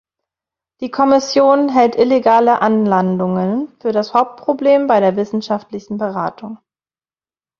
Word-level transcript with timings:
Die 0.79 0.89
Kommission 0.89 1.69
hält 1.69 1.95
illegale 1.95 2.59
Anlandungen 2.63 3.67
für 3.79 3.91
das 3.91 4.15
Hauptproblem 4.15 4.87
bei 4.87 4.99
der 4.99 5.15
wissenschaftlichen 5.15 5.99
Beratung. 5.99 6.57